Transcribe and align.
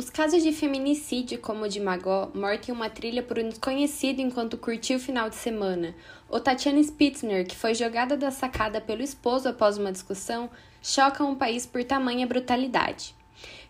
Os 0.00 0.08
casos 0.08 0.42
de 0.42 0.50
feminicídio, 0.50 1.38
como 1.40 1.64
o 1.64 1.68
de 1.68 1.78
Magó, 1.78 2.30
morta 2.34 2.70
em 2.70 2.74
uma 2.74 2.88
trilha 2.88 3.22
por 3.22 3.38
um 3.38 3.50
desconhecido 3.50 4.20
enquanto 4.20 4.56
curtiu 4.56 4.96
o 4.96 4.98
final 4.98 5.28
de 5.28 5.36
semana, 5.36 5.94
ou 6.26 6.40
Tatiana 6.40 6.82
Spitzner, 6.82 7.46
que 7.46 7.54
foi 7.54 7.74
jogada 7.74 8.16
da 8.16 8.30
sacada 8.30 8.80
pelo 8.80 9.02
esposo 9.02 9.50
após 9.50 9.76
uma 9.76 9.92
discussão, 9.92 10.48
chocam 10.82 11.30
o 11.30 11.36
país 11.36 11.66
por 11.66 11.84
tamanha 11.84 12.26
brutalidade. 12.26 13.14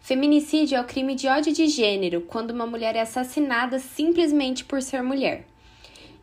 Feminicídio 0.01 0.77
é 0.79 0.81
o 0.81 0.85
crime 0.85 1.17
de 1.17 1.27
ódio 1.27 1.53
de 1.53 1.67
gênero, 1.67 2.21
quando 2.21 2.53
uma 2.53 2.65
mulher 2.65 2.95
é 2.95 3.01
assassinada 3.01 3.81
simplesmente 3.81 4.65
por 4.65 4.81
ser 4.83 5.03
mulher. 5.03 5.45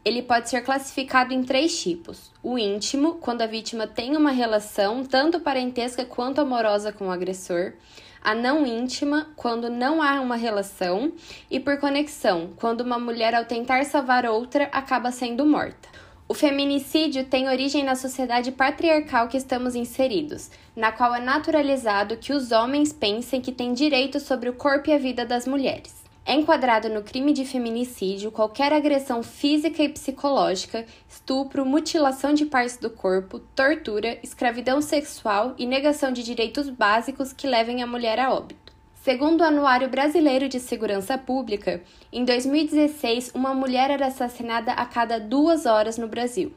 Ele 0.05 0.21
pode 0.21 0.49
ser 0.49 0.61
classificado 0.61 1.33
em 1.33 1.43
três 1.43 1.81
tipos: 1.81 2.31
o 2.41 2.57
íntimo, 2.57 3.15
quando 3.15 3.41
a 3.41 3.45
vítima 3.45 3.85
tem 3.85 4.15
uma 4.15 4.31
relação 4.31 5.03
tanto 5.03 5.41
parentesca 5.41 6.05
quanto 6.05 6.39
amorosa 6.39 6.93
com 6.93 7.07
o 7.07 7.11
agressor 7.11 7.73
a 8.21 8.33
não 8.33 8.65
íntima, 8.65 9.27
quando 9.35 9.69
não 9.69 10.01
há 10.01 10.19
uma 10.19 10.35
relação, 10.35 11.11
e 11.49 11.59
por 11.59 11.79
conexão, 11.79 12.49
quando 12.57 12.81
uma 12.81 12.97
mulher, 12.99 13.35
ao 13.35 13.45
tentar 13.45 13.83
salvar 13.85 14.25
outra, 14.25 14.69
acaba 14.71 15.11
sendo 15.11 15.45
morta. 15.45 15.87
O 16.29 16.33
feminicídio 16.33 17.23
tem 17.23 17.47
origem 17.47 17.85
na 17.85 17.95
sociedade 17.95 18.51
patriarcal 18.51 19.29
que 19.29 19.37
estamos 19.37 19.75
inseridos, 19.75 20.51
na 20.75 20.91
qual 20.91 21.15
é 21.15 21.21
naturalizado 21.21 22.17
que 22.17 22.33
os 22.33 22.51
homens 22.51 22.91
pensem 22.91 23.39
que 23.39 23.51
têm 23.51 23.73
direito 23.73 24.19
sobre 24.19 24.49
o 24.49 24.53
corpo 24.53 24.89
e 24.89 24.93
a 24.93 24.97
vida 24.97 25.25
das 25.25 25.47
mulheres. 25.47 26.06
É 26.29 26.33
enquadrado 26.33 26.89
no 26.89 27.03
crime 27.03 27.31
de 27.31 27.45
feminicídio 27.45 28.33
qualquer 28.33 28.73
agressão 28.73 29.23
física 29.23 29.81
e 29.81 29.87
psicológica, 29.87 30.85
estupro, 31.07 31.65
mutilação 31.65 32.33
de 32.33 32.45
partes 32.45 32.75
do 32.75 32.89
corpo, 32.89 33.39
tortura, 33.55 34.19
escravidão 34.21 34.81
sexual 34.81 35.55
e 35.57 35.65
negação 35.65 36.11
de 36.11 36.21
direitos 36.21 36.69
básicos 36.69 37.31
que 37.31 37.47
levem 37.47 37.81
a 37.81 37.87
mulher 37.87 38.19
a 38.19 38.33
óbito. 38.33 38.73
Segundo 38.93 39.39
o 39.39 39.43
Anuário 39.45 39.87
Brasileiro 39.87 40.49
de 40.49 40.59
Segurança 40.59 41.17
Pública, 41.17 41.81
em 42.11 42.25
2016, 42.25 43.31
uma 43.33 43.53
mulher 43.53 43.89
era 43.89 44.07
assassinada 44.07 44.73
a 44.73 44.85
cada 44.85 45.17
duas 45.21 45.65
horas 45.65 45.97
no 45.97 46.09
Brasil. 46.09 46.51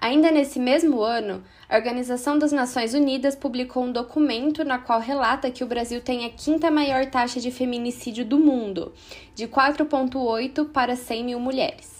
Ainda 0.00 0.30
nesse 0.30 0.60
mesmo 0.60 1.02
ano, 1.02 1.42
a 1.68 1.76
Organização 1.76 2.38
das 2.38 2.52
Nações 2.52 2.94
Unidas 2.94 3.34
publicou 3.34 3.82
um 3.82 3.90
documento 3.90 4.64
na 4.64 4.78
qual 4.78 5.00
relata 5.00 5.50
que 5.50 5.64
o 5.64 5.66
Brasil 5.66 6.00
tem 6.00 6.24
a 6.24 6.30
quinta 6.30 6.70
maior 6.70 7.06
taxa 7.06 7.40
de 7.40 7.50
feminicídio 7.50 8.24
do 8.24 8.38
mundo, 8.38 8.92
de 9.34 9.48
4,8 9.48 10.68
para 10.68 10.94
100 10.94 11.24
mil 11.24 11.40
mulheres. 11.40 11.98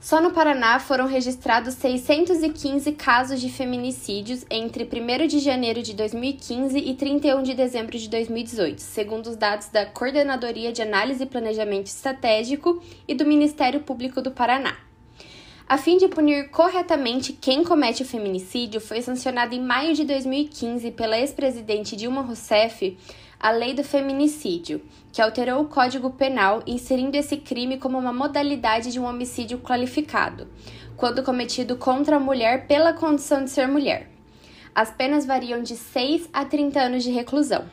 Só 0.00 0.20
no 0.20 0.32
Paraná 0.32 0.80
foram 0.80 1.06
registrados 1.06 1.74
615 1.74 2.92
casos 2.92 3.40
de 3.40 3.50
feminicídios 3.50 4.44
entre 4.50 4.84
1 4.84 5.26
de 5.28 5.38
janeiro 5.38 5.80
de 5.80 5.94
2015 5.94 6.76
e 6.76 6.94
31 6.94 7.42
de 7.42 7.54
dezembro 7.54 7.96
de 7.96 8.08
2018, 8.08 8.80
segundo 8.80 9.28
os 9.28 9.36
dados 9.36 9.68
da 9.68 9.86
Coordenadoria 9.86 10.72
de 10.72 10.82
Análise 10.82 11.22
e 11.22 11.26
Planejamento 11.26 11.86
Estratégico 11.86 12.82
e 13.06 13.14
do 13.14 13.24
Ministério 13.24 13.80
Público 13.80 14.20
do 14.20 14.30
Paraná. 14.32 14.87
A 15.68 15.76
fim 15.76 15.98
de 15.98 16.08
punir 16.08 16.48
corretamente 16.48 17.34
quem 17.34 17.62
comete 17.62 18.02
o 18.02 18.06
feminicídio, 18.06 18.80
foi 18.80 19.02
sancionada 19.02 19.54
em 19.54 19.60
maio 19.60 19.94
de 19.94 20.02
2015 20.02 20.92
pela 20.92 21.18
ex-presidente 21.18 21.94
Dilma 21.94 22.22
Rousseff 22.22 22.96
a 23.38 23.50
Lei 23.50 23.74
do 23.74 23.84
Feminicídio, 23.84 24.80
que 25.12 25.20
alterou 25.20 25.60
o 25.60 25.68
Código 25.68 26.08
Penal, 26.08 26.62
inserindo 26.66 27.18
esse 27.18 27.36
crime 27.36 27.76
como 27.76 27.98
uma 27.98 28.14
modalidade 28.14 28.90
de 28.90 28.98
um 28.98 29.04
homicídio 29.04 29.58
qualificado, 29.58 30.48
quando 30.96 31.22
cometido 31.22 31.76
contra 31.76 32.16
a 32.16 32.20
mulher 32.20 32.66
pela 32.66 32.94
condição 32.94 33.44
de 33.44 33.50
ser 33.50 33.68
mulher. 33.68 34.08
As 34.74 34.90
penas 34.90 35.26
variam 35.26 35.62
de 35.62 35.76
6 35.76 36.30
a 36.32 36.46
30 36.46 36.80
anos 36.80 37.04
de 37.04 37.10
reclusão. 37.10 37.66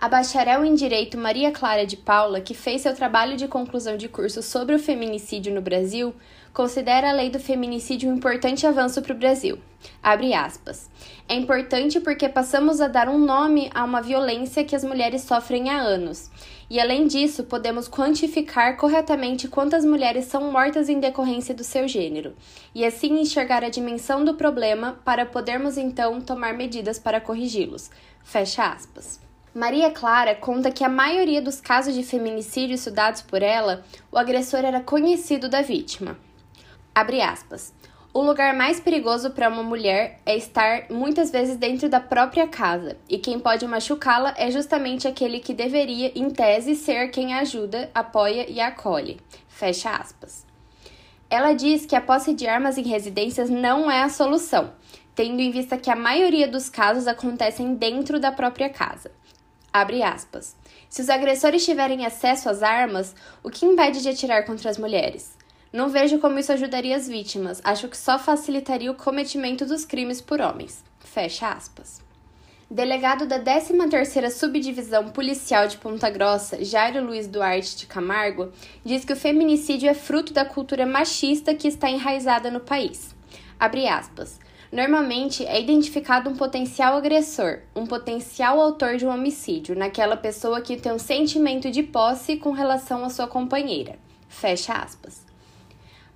A 0.00 0.08
bacharel 0.08 0.64
em 0.64 0.74
Direito 0.74 1.18
Maria 1.18 1.52
Clara 1.52 1.84
de 1.84 1.94
Paula, 1.94 2.40
que 2.40 2.54
fez 2.54 2.80
seu 2.80 2.94
trabalho 2.94 3.36
de 3.36 3.46
conclusão 3.46 3.98
de 3.98 4.08
curso 4.08 4.42
sobre 4.42 4.74
o 4.74 4.78
feminicídio 4.78 5.54
no 5.54 5.60
Brasil, 5.60 6.14
considera 6.54 7.10
a 7.10 7.12
lei 7.12 7.28
do 7.28 7.38
feminicídio 7.38 8.08
um 8.08 8.16
importante 8.16 8.66
avanço 8.66 9.02
para 9.02 9.12
o 9.12 9.18
Brasil. 9.18 9.58
Abre 10.02 10.32
aspas. 10.32 10.88
É 11.28 11.34
importante 11.34 12.00
porque 12.00 12.30
passamos 12.30 12.80
a 12.80 12.88
dar 12.88 13.10
um 13.10 13.18
nome 13.18 13.70
a 13.74 13.84
uma 13.84 14.00
violência 14.00 14.64
que 14.64 14.74
as 14.74 14.82
mulheres 14.82 15.20
sofrem 15.20 15.68
há 15.68 15.78
anos. 15.78 16.30
E 16.70 16.80
além 16.80 17.06
disso, 17.06 17.44
podemos 17.44 17.86
quantificar 17.86 18.78
corretamente 18.78 19.48
quantas 19.48 19.84
mulheres 19.84 20.24
são 20.24 20.50
mortas 20.50 20.88
em 20.88 20.98
decorrência 20.98 21.54
do 21.54 21.62
seu 21.62 21.86
gênero, 21.86 22.34
e 22.74 22.86
assim 22.86 23.20
enxergar 23.20 23.62
a 23.62 23.68
dimensão 23.68 24.24
do 24.24 24.32
problema 24.32 24.98
para 25.04 25.26
podermos 25.26 25.76
então 25.76 26.22
tomar 26.22 26.54
medidas 26.54 26.98
para 26.98 27.20
corrigi-los. 27.20 27.90
Fecha 28.24 28.64
aspas. 28.64 29.28
Maria 29.54 29.90
Clara 29.90 30.36
conta 30.36 30.70
que 30.70 30.84
a 30.84 30.88
maioria 30.88 31.42
dos 31.42 31.60
casos 31.60 31.92
de 31.92 32.04
feminicídio 32.04 32.74
estudados 32.74 33.20
por 33.20 33.42
ela, 33.42 33.84
o 34.12 34.16
agressor 34.16 34.60
era 34.64 34.80
conhecido 34.80 35.48
da 35.48 35.60
vítima. 35.60 36.16
Abre 36.94 37.20
aspas. 37.20 37.72
O 38.14 38.22
lugar 38.22 38.54
mais 38.54 38.78
perigoso 38.78 39.30
para 39.30 39.48
uma 39.48 39.62
mulher 39.62 40.20
é 40.24 40.36
estar 40.36 40.86
muitas 40.88 41.32
vezes 41.32 41.56
dentro 41.56 41.88
da 41.88 41.98
própria 41.98 42.46
casa, 42.46 42.96
e 43.08 43.18
quem 43.18 43.40
pode 43.40 43.66
machucá-la 43.66 44.34
é 44.36 44.52
justamente 44.52 45.08
aquele 45.08 45.40
que 45.40 45.54
deveria, 45.54 46.12
em 46.14 46.30
tese, 46.30 46.76
ser 46.76 47.10
quem 47.10 47.34
ajuda, 47.34 47.90
apoia 47.92 48.48
e 48.48 48.60
acolhe. 48.60 49.20
Fecha 49.48 49.90
aspas. 49.90 50.46
Ela 51.28 51.52
diz 51.52 51.86
que 51.86 51.94
a 51.94 52.00
posse 52.00 52.34
de 52.34 52.46
armas 52.46 52.78
em 52.78 52.82
residências 52.82 53.48
não 53.48 53.88
é 53.90 54.02
a 54.02 54.08
solução, 54.08 54.72
tendo 55.14 55.40
em 55.40 55.50
vista 55.50 55.76
que 55.76 55.90
a 55.90 55.96
maioria 55.96 56.48
dos 56.48 56.68
casos 56.68 57.06
acontecem 57.06 57.74
dentro 57.74 58.18
da 58.18 58.32
própria 58.32 58.68
casa. 58.68 59.10
Abre 59.72 60.02
aspas. 60.02 60.56
Se 60.88 61.00
os 61.02 61.08
agressores 61.08 61.64
tiverem 61.64 62.04
acesso 62.04 62.48
às 62.48 62.62
armas, 62.62 63.14
o 63.42 63.50
que 63.50 63.64
impede 63.64 64.02
de 64.02 64.08
atirar 64.08 64.44
contra 64.44 64.68
as 64.68 64.78
mulheres? 64.78 65.38
Não 65.72 65.88
vejo 65.88 66.18
como 66.18 66.38
isso 66.38 66.52
ajudaria 66.52 66.96
as 66.96 67.06
vítimas, 67.06 67.60
acho 67.62 67.86
que 67.88 67.96
só 67.96 68.18
facilitaria 68.18 68.90
o 68.90 68.96
cometimento 68.96 69.64
dos 69.64 69.84
crimes 69.84 70.20
por 70.20 70.40
homens. 70.40 70.82
Fecha 70.98 71.48
aspas. 71.48 72.02
Delegado 72.68 73.26
da 73.26 73.38
13ª 73.38 74.30
Subdivisão 74.30 75.10
Policial 75.10 75.66
de 75.68 75.76
Ponta 75.76 76.10
Grossa, 76.10 76.64
Jairo 76.64 77.04
Luiz 77.04 77.26
Duarte 77.26 77.76
de 77.76 77.86
Camargo, 77.86 78.52
diz 78.84 79.04
que 79.04 79.12
o 79.12 79.16
feminicídio 79.16 79.88
é 79.88 79.94
fruto 79.94 80.32
da 80.32 80.44
cultura 80.44 80.86
machista 80.86 81.54
que 81.54 81.66
está 81.66 81.88
enraizada 81.90 82.50
no 82.50 82.60
país. 82.60 83.14
Abre 83.58 83.88
aspas. 83.88 84.38
Normalmente 84.72 85.44
é 85.44 85.60
identificado 85.60 86.30
um 86.30 86.36
potencial 86.36 86.96
agressor, 86.96 87.58
um 87.74 87.84
potencial 87.84 88.60
autor 88.60 88.96
de 88.96 89.04
um 89.04 89.12
homicídio, 89.12 89.76
naquela 89.76 90.16
pessoa 90.16 90.60
que 90.60 90.76
tem 90.76 90.92
um 90.92 90.98
sentimento 90.98 91.68
de 91.72 91.82
posse 91.82 92.36
com 92.36 92.52
relação 92.52 93.04
à 93.04 93.10
sua 93.10 93.26
companheira. 93.26 93.98
Fecha 94.28 94.74
aspas. 94.74 95.26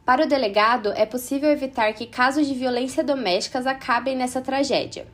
Para 0.05 0.25
o 0.25 0.29
delegado, 0.29 0.93
é 0.95 1.05
possível 1.05 1.51
evitar 1.51 1.93
que 1.95 2.07
casos 2.07 2.47
de 2.47 2.55
violência 2.55 3.03
domésticas 3.03 3.67
acabem 3.67 4.17
nessa 4.17 4.41
tragédia. 4.41 5.07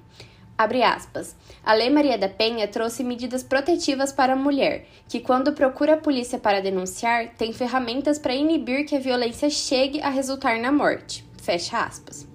Abre 0.58 0.82
aspas. 0.82 1.34
A 1.64 1.72
Lei 1.72 1.88
Maria 1.88 2.18
da 2.18 2.28
Penha 2.28 2.68
trouxe 2.68 3.02
medidas 3.02 3.42
protetivas 3.42 4.12
para 4.12 4.34
a 4.34 4.36
mulher, 4.36 4.86
que, 5.08 5.18
quando 5.18 5.54
procura 5.54 5.94
a 5.94 5.96
polícia 5.96 6.38
para 6.38 6.60
denunciar, 6.60 7.28
tem 7.38 7.54
ferramentas 7.54 8.18
para 8.18 8.34
inibir 8.34 8.84
que 8.84 8.94
a 8.94 9.00
violência 9.00 9.48
chegue 9.48 10.02
a 10.02 10.10
resultar 10.10 10.58
na 10.58 10.70
morte. 10.70 11.24
Fecha 11.40 11.78
aspas. 11.82 12.29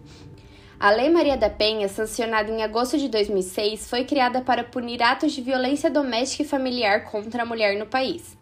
A 0.78 0.92
Lei 0.92 1.10
Maria 1.10 1.38
da 1.38 1.50
Penha, 1.50 1.88
sancionada 1.88 2.52
em 2.52 2.62
agosto 2.62 2.98
de 2.98 3.08
2006, 3.08 3.90
foi 3.90 4.04
criada 4.04 4.42
para 4.42 4.62
punir 4.62 5.02
atos 5.02 5.32
de 5.32 5.42
violência 5.42 5.90
doméstica 5.90 6.44
e 6.44 6.46
familiar 6.46 7.06
contra 7.06 7.44
a 7.44 7.46
mulher 7.46 7.78
no 7.78 7.86
país. 7.86 8.38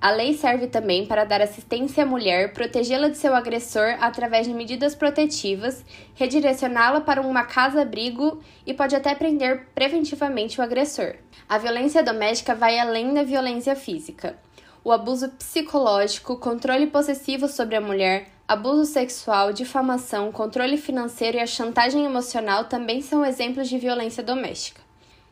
A 0.00 0.10
lei 0.10 0.34
serve 0.34 0.68
também 0.68 1.04
para 1.04 1.24
dar 1.24 1.42
assistência 1.42 2.02
à 2.02 2.06
mulher, 2.06 2.54
protegê-la 2.54 3.08
de 3.08 3.18
seu 3.18 3.34
agressor 3.34 3.96
através 4.00 4.46
de 4.46 4.54
medidas 4.54 4.94
protetivas, 4.94 5.84
redirecioná-la 6.14 7.02
para 7.02 7.20
uma 7.20 7.44
casa-abrigo 7.44 8.40
e 8.66 8.72
pode 8.72 8.96
até 8.96 9.14
prender 9.14 9.66
preventivamente 9.74 10.58
o 10.58 10.64
agressor. 10.64 11.14
A 11.46 11.58
violência 11.58 12.02
doméstica 12.02 12.54
vai 12.54 12.78
além 12.78 13.12
da 13.12 13.22
violência 13.22 13.76
física. 13.76 14.45
O 14.86 14.92
abuso 14.92 15.30
psicológico, 15.30 16.36
controle 16.36 16.86
possessivo 16.86 17.48
sobre 17.48 17.74
a 17.74 17.80
mulher, 17.80 18.28
Abuso 18.46 18.84
sexual, 18.84 19.52
difamação, 19.52 20.30
controle 20.30 20.76
financeiro 20.76 21.38
e 21.38 21.40
a 21.40 21.46
chantagem 21.46 22.04
emocional 22.04 22.66
também 22.66 23.02
são 23.02 23.26
exemplos 23.26 23.68
de 23.68 23.78
violência 23.78 24.22
doméstica. 24.22 24.80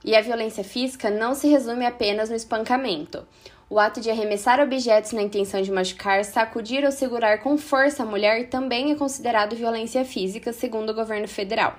E 0.04 0.16
a 0.16 0.20
violência 0.20 0.64
física 0.64 1.08
não 1.08 1.36
se 1.36 1.46
resume 1.46 1.86
apenas 1.86 2.30
no 2.30 2.34
espancamento. 2.34 3.24
O 3.70 3.78
ato 3.78 4.00
de 4.00 4.10
arremessar 4.10 4.58
objetos 4.58 5.12
na 5.12 5.22
intenção 5.22 5.62
de 5.62 5.70
machucar, 5.70 6.24
sacudir 6.24 6.84
ou 6.84 6.90
segurar 6.90 7.38
com 7.38 7.56
força 7.56 8.02
a 8.02 8.06
mulher 8.06 8.48
também 8.48 8.90
é 8.90 8.96
considerado 8.96 9.54
violência 9.54 10.04
física, 10.04 10.52
segundo 10.52 10.90
o 10.90 10.94
governo 10.94 11.28
federal. 11.28 11.78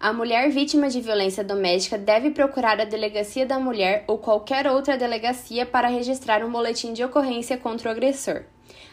A 0.00 0.12
mulher 0.12 0.48
vítima 0.50 0.88
de 0.88 1.00
violência 1.00 1.42
doméstica 1.42 1.98
deve 1.98 2.30
procurar 2.30 2.80
a 2.80 2.84
delegacia 2.84 3.44
da 3.44 3.58
mulher 3.58 4.04
ou 4.06 4.16
qualquer 4.16 4.68
outra 4.68 4.96
delegacia 4.96 5.66
para 5.66 5.88
registrar 5.88 6.44
um 6.44 6.52
boletim 6.52 6.92
de 6.92 7.02
ocorrência 7.02 7.58
contra 7.58 7.88
o 7.88 7.92
agressor. 7.92 8.44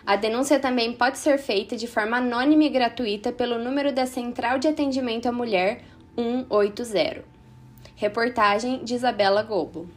A 0.04 0.16
denúncia 0.16 0.60
também 0.60 0.94
pode 0.94 1.20
ser 1.20 1.38
feita 1.38 1.78
de 1.78 1.86
forma 1.86 2.18
anônima 2.18 2.64
e 2.64 2.70
gratuita 2.70 3.32
pelo 3.32 3.60
número 3.60 3.92
da 3.92 4.08
Central 4.08 4.58
de 4.58 4.68
Atendimento 4.68 5.28
à 5.28 5.32
Mulher 5.32 5.84
180. 6.16 7.24
Reportagem 7.96 8.84
de 8.84 8.96
Isabela 8.96 9.44
Gobo. 9.44 9.88